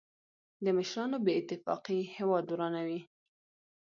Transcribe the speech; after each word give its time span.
د 0.63 0.65
مشرانو 0.77 1.17
بې 1.25 1.31
اتفاقي 1.41 1.99
هېواد 2.15 2.45
ورانوي. 2.49 3.01